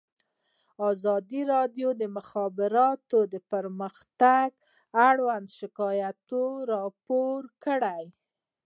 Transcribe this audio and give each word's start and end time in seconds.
ازادي 0.89 1.41
راډیو 1.53 1.89
د 1.95 1.97
د 2.01 2.03
مخابراتو 2.17 3.19
پرمختګ 3.51 4.47
اړوند 5.09 5.47
شکایتونه 5.59 6.61
راپور 6.73 7.41
کړي. 7.63 8.03